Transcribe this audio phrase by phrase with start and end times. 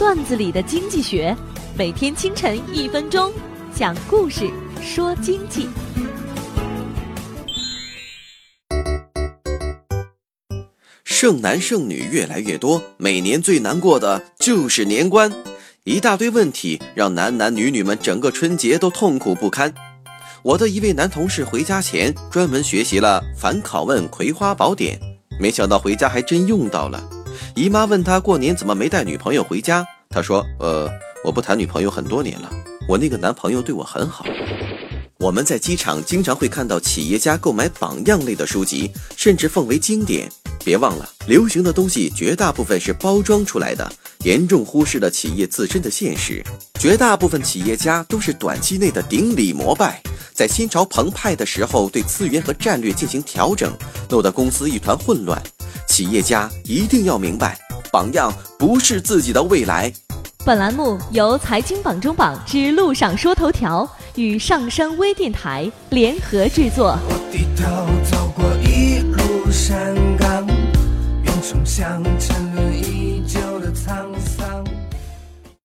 [0.00, 1.36] 段子里的经济学，
[1.76, 3.30] 每天清晨一分钟，
[3.76, 5.68] 讲故事说经济。
[11.04, 15.30] 剩男剩女越来越多，每年最难过的就是年关，
[15.84, 19.70] 一大堆问题让男男女女们整个春节都痛苦不堪。
[20.42, 24.98] 我的一位男同事回家前专门学习了反拷问《葵花宝典》，
[25.38, 27.19] 没想到回家还真用到了。
[27.54, 30.90] 姨妈问他过年怎么没带女朋友回家，他说：“呃，
[31.24, 32.50] 我不谈女朋友很多年了，
[32.88, 34.24] 我那个男朋友对我很好。”
[35.18, 40.26] 我们在机场经常会看到企业家购买榜样类的书籍，甚至奉为经典。
[40.64, 43.92] 别忘了，流行的东西绝大部分是包装出来的，
[44.24, 46.42] 严重忽视了企业自身的现实。
[46.78, 53.70] 绝大部分企业家都是短期内的顶礼膜拜，在心潮澎湃的时候对资源和战略进行调整，
[54.08, 55.42] 弄得公司一团混乱。
[56.00, 57.58] 企业家一定要明白，
[57.92, 59.92] 榜样不是自己的未来。
[60.46, 66.96] 本栏目由财经榜中榜之路上说头条与上升微电台联合制作。
[67.06, 67.64] 我低头
[68.10, 70.46] 走过一路山岗，
[71.66, 72.59] 向沉沦。